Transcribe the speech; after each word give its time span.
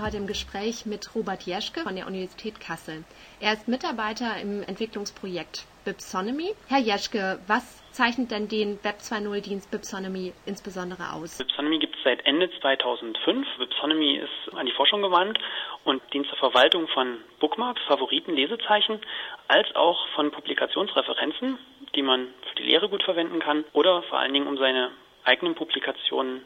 heute 0.00 0.16
im 0.16 0.26
Gespräch 0.26 0.84
mit 0.84 1.14
Robert 1.14 1.42
Jeschke 1.44 1.80
von 1.80 1.94
der 1.94 2.08
Universität 2.08 2.58
Kassel. 2.60 3.04
Er 3.40 3.52
ist 3.52 3.68
Mitarbeiter 3.68 4.36
im 4.42 4.62
Entwicklungsprojekt 4.64 5.64
Bipsonomy. 5.84 6.50
Herr 6.66 6.80
Jeschke, 6.80 7.38
was 7.46 7.82
zeichnet 7.92 8.32
denn 8.32 8.48
den 8.48 8.82
Web 8.82 8.96
2.0 8.98 9.40
Dienst 9.42 9.70
Bipsonomy 9.70 10.32
insbesondere 10.44 11.12
aus? 11.12 11.38
Bipsonomy 11.38 11.78
gibt 11.78 11.94
es 11.94 12.02
seit 12.02 12.26
Ende 12.26 12.50
2005. 12.60 13.46
Bipsonomy 13.58 14.16
ist 14.16 14.54
an 14.54 14.66
die 14.66 14.72
Forschung 14.72 15.02
gewandt 15.02 15.38
und 15.84 16.02
dient 16.12 16.26
zur 16.26 16.38
Verwaltung 16.38 16.88
von 16.88 17.18
Bookmarks, 17.38 17.80
Favoriten, 17.86 18.34
Lesezeichen, 18.34 19.00
als 19.46 19.72
auch 19.76 20.08
von 20.16 20.32
Publikationsreferenzen, 20.32 21.58
die 21.94 22.02
man 22.02 22.26
für 22.48 22.56
die 22.56 22.64
Lehre 22.64 22.88
gut 22.88 23.04
verwenden 23.04 23.38
kann 23.38 23.64
oder 23.72 24.02
vor 24.02 24.18
allen 24.18 24.32
Dingen 24.34 24.48
um 24.48 24.58
seine 24.58 24.90
eigenen 25.24 25.54
Publikationen 25.54 26.42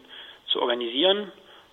zu 0.49 0.61
organisieren 0.61 1.33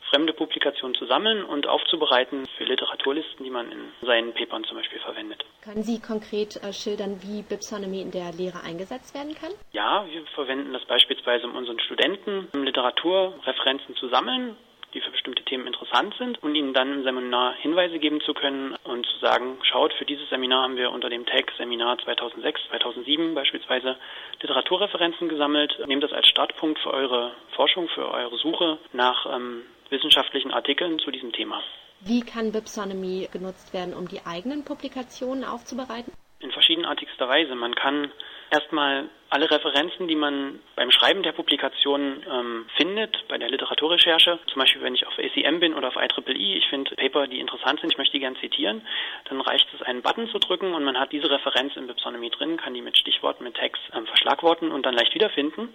fremde 0.10 0.34
Publikationen 0.34 0.96
zu 0.96 1.06
sammeln 1.06 1.44
und 1.44 1.68
aufzubereiten 1.68 2.46
für 2.58 2.64
Literaturlisten, 2.64 3.44
die 3.44 3.50
man 3.50 3.72
in 3.72 3.80
seinen 4.02 4.34
Papern 4.34 4.64
zum 4.64 4.78
Beispiel 4.78 5.00
verwendet. 5.00 5.44
Können 5.64 5.84
Sie 5.84 6.00
konkret 6.00 6.56
äh, 6.64 6.74
schildern, 6.74 7.22
wie 7.22 7.42
Bipsonomy 7.42 8.02
in 8.02 8.12
der 8.12 8.32
Lehre 8.34 8.62
eingesetzt 8.64 9.14
werden 9.14 9.36
kann? 9.36 9.52
Ja, 9.72 10.06
wir 10.10 10.26
verwenden 10.36 10.74
das 10.74 10.86
beispielsweise, 10.86 11.48
um 11.48 11.56
unseren 11.56 11.80
Studenten 11.80 12.48
Literaturreferenzen 12.54 13.96
zu 13.96 14.08
sammeln 14.10 14.56
die 14.98 15.02
für 15.02 15.12
bestimmte 15.12 15.44
Themen 15.44 15.68
interessant 15.68 16.16
sind 16.18 16.42
und 16.42 16.56
ihnen 16.56 16.74
dann 16.74 16.92
im 16.92 17.04
Seminar 17.04 17.54
Hinweise 17.54 18.00
geben 18.00 18.20
zu 18.22 18.34
können 18.34 18.76
und 18.84 19.05
zu 19.05 19.20
sagen, 19.20 19.60
schaut, 19.62 19.94
für 19.94 20.05
dieses 20.05 20.28
Seminar 20.30 20.64
haben 20.64 20.76
wir 20.76 20.92
unter 20.92 21.10
dem 21.10 21.26
Tag 21.26 21.52
Seminar 21.58 22.00
2006, 22.00 22.62
2007 22.70 23.36
beispielsweise 23.36 23.98
Literaturreferenzen 24.41 25.30
gesammelt. 25.30 25.78
Nehmt 25.86 26.04
das 26.04 26.13
als 26.13 26.27
Startpunkt 26.27 26.80
für 26.80 26.91
eure 26.91 27.36
Forschung, 27.55 27.88
für 27.90 28.10
eure 28.12 28.38
Suche 28.38 28.80
nach 28.91 29.27
ähm, 29.32 29.62
wissenschaftlichen 29.90 30.52
Artikeln 30.52 30.98
zu 30.98 31.12
diesem 31.12 31.32
Thema. 31.32 31.62
Wie 31.99 32.21
kann 32.21 32.52
Bipsonomy 32.52 33.30
genutzt 33.32 33.74
werden, 33.74 33.93
um 33.93 34.08
die 34.08 34.26
eigenen 34.26 34.66
Publikationen 34.66 35.43
aufzubereiten? 35.43 36.12
In 36.40 36.52
verschiedenartigster 36.52 37.27
Weise. 37.27 37.54
Man 37.54 37.76
kann 37.76 38.12
erstmal 38.49 39.09
alle 39.29 39.51
Referenzen, 39.51 40.07
die 40.07 40.15
man 40.15 40.59
beim 40.76 40.90
Schreiben 40.91 41.21
der 41.21 41.34
Publikation 41.34 42.23
ähm, 42.31 42.65
findet, 42.77 43.27
bei 43.27 43.37
der 43.37 43.49
Literaturrecherche, 43.49 44.40
zum 44.48 44.59
Beispiel 44.59 44.81
wenn 44.81 44.95
ich 44.95 45.05
auf 45.05 45.17
ACM 45.17 45.59
bin 45.59 45.73
oder 45.73 45.90
auf 45.90 45.95
IEEE, 45.98 46.57
ich 46.57 46.68
finde 46.70 46.95
Paper, 46.95 47.27
die 47.27 47.40
interessant 47.40 47.81
sind, 47.81 47.91
ich 47.91 47.98
möchte 47.98 48.13
die 48.13 48.21
gerne 48.21 48.40
zitieren, 48.40 48.81
dann 49.25 49.41
reicht 49.41 49.68
es, 49.73 49.81
einen 49.81 50.01
Button 50.01 50.29
zu 50.29 50.40
drücken 50.40 50.73
und 50.73 50.84
man 50.84 50.98
hat 50.98 51.12
diese 51.12 51.29
Referenz 51.29 51.75
in 51.75 51.87
Bipsonomy 51.87 52.29
drin, 52.29 52.57
kann 52.57 52.73
die 52.73 52.81
mit 52.81 52.98
Stichworten, 52.98 53.43
mit 53.43 53.55
Tags 53.55 53.79
ähm, 53.93 54.05
verschlagworten 54.05 54.71
und 54.71 54.85
dann 54.85 54.93
leicht 54.93 55.13
wiederfinden. 55.13 55.73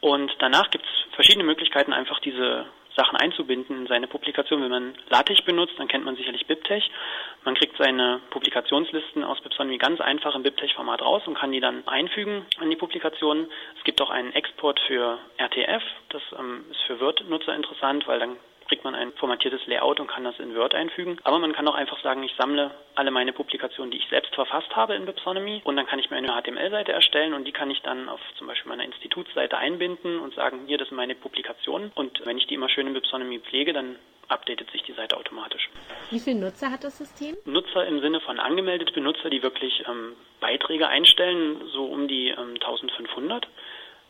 Und 0.00 0.34
danach 0.38 0.70
gibt 0.70 0.84
es 0.84 1.14
verschiedene 1.14 1.44
Möglichkeiten, 1.44 1.92
einfach 1.92 2.20
diese 2.20 2.66
Sachen 2.96 3.16
einzubinden 3.16 3.76
in 3.76 3.86
seine 3.86 4.06
Publikation. 4.06 4.62
Wenn 4.62 4.70
man 4.70 4.94
LaTeX 5.08 5.42
benutzt, 5.42 5.74
dann 5.78 5.88
kennt 5.88 6.04
man 6.04 6.16
sicherlich 6.16 6.46
BibTeX. 6.46 6.84
Man 7.44 7.54
kriegt 7.54 7.76
seine 7.76 8.20
Publikationslisten 8.30 9.24
aus 9.24 9.40
Bipsonomy 9.40 9.78
ganz 9.78 10.00
einfach 10.00 10.34
im 10.34 10.42
BibTeX-Format 10.42 11.02
raus 11.02 11.22
und 11.26 11.34
kann 11.34 11.52
die 11.52 11.60
dann 11.60 11.86
einfügen 11.86 12.44
in 12.60 12.70
die 12.70 12.76
Publikation. 12.76 13.46
Es 13.78 13.84
gibt 13.84 14.00
auch 14.02 14.10
einen 14.10 14.32
Export 14.32 14.80
für 14.86 15.18
RTF. 15.38 15.82
Das 16.10 16.22
ähm, 16.38 16.64
ist 16.70 16.82
für 16.82 17.00
Word-Nutzer 17.00 17.54
interessant, 17.54 18.06
weil 18.06 18.18
dann 18.18 18.36
kriegt 18.70 18.84
man 18.84 18.94
ein 18.94 19.12
formatiertes 19.14 19.66
Layout 19.66 19.98
und 19.98 20.06
kann 20.06 20.22
das 20.22 20.38
in 20.38 20.54
Word 20.54 20.76
einfügen. 20.76 21.18
Aber 21.24 21.40
man 21.40 21.52
kann 21.52 21.66
auch 21.66 21.74
einfach 21.74 22.00
sagen, 22.04 22.22
ich 22.22 22.32
sammle 22.38 22.70
alle 22.94 23.10
meine 23.10 23.32
Publikationen, 23.32 23.90
die 23.90 23.98
ich 23.98 24.08
selbst 24.08 24.32
verfasst 24.32 24.76
habe 24.76 24.94
in 24.94 25.06
Bipsonomy 25.06 25.60
und 25.64 25.74
dann 25.74 25.86
kann 25.86 25.98
ich 25.98 26.08
mir 26.08 26.16
eine 26.16 26.28
HTML-Seite 26.28 26.92
erstellen 26.92 27.34
und 27.34 27.48
die 27.48 27.52
kann 27.52 27.68
ich 27.68 27.82
dann 27.82 28.08
auf 28.08 28.20
zum 28.38 28.46
Beispiel 28.46 28.68
meiner 28.68 28.84
Institutsseite 28.84 29.58
einbinden 29.58 30.20
und 30.20 30.34
sagen, 30.34 30.66
hier, 30.68 30.78
das 30.78 30.86
sind 30.86 30.96
meine 30.96 31.16
Publikationen 31.16 31.90
und 31.96 32.24
wenn 32.24 32.38
ich 32.38 32.46
die 32.46 32.54
immer 32.54 32.68
schön 32.68 32.86
in 32.86 32.94
Bipsonomy 32.94 33.40
pflege, 33.40 33.72
dann 33.72 33.96
updatet 34.28 34.70
sich 34.70 34.84
die 34.84 34.92
Seite 34.92 35.16
automatisch. 35.16 35.68
Wie 36.10 36.20
viele 36.20 36.38
Nutzer 36.38 36.70
hat 36.70 36.84
das 36.84 36.96
System? 36.96 37.36
Nutzer 37.46 37.84
im 37.88 38.00
Sinne 38.00 38.20
von 38.20 38.38
angemeldete 38.38 38.92
Benutzer, 38.92 39.30
die 39.30 39.42
wirklich 39.42 39.82
ähm, 39.88 40.14
Beiträge 40.38 40.86
einstellen, 40.86 41.60
so 41.72 41.86
um 41.86 42.06
die 42.06 42.28
ähm, 42.28 42.54
1500. 42.54 43.48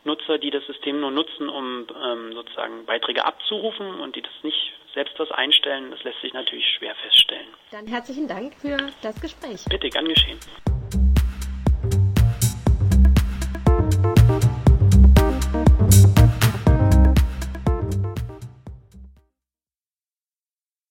Nutzer, 0.03 0.37
die 0.37 0.49
das 0.49 0.65
System 0.65 0.99
nur 0.99 1.11
nutzen, 1.11 1.49
um 1.49 1.85
ähm, 2.03 2.33
sozusagen 2.33 2.85
Beiträge 2.85 3.25
abzurufen 3.25 3.99
und 3.99 4.15
die 4.15 4.21
das 4.21 4.31
nicht 4.43 4.73
selbst 4.93 5.17
was 5.19 5.31
einstellen, 5.31 5.91
das 5.91 6.03
lässt 6.03 6.21
sich 6.21 6.33
natürlich 6.33 6.65
schwer 6.77 6.95
feststellen. 6.95 7.47
Dann 7.71 7.87
herzlichen 7.87 8.27
Dank 8.27 8.53
für 8.55 8.77
das 9.01 9.19
Gespräch. 9.21 9.63
Bitte, 9.69 9.89
gern 9.89 10.05
geschehen. 10.05 10.39